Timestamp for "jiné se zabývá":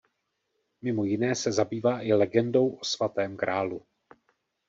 1.05-2.01